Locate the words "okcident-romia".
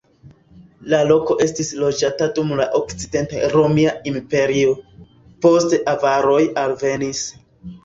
2.79-3.93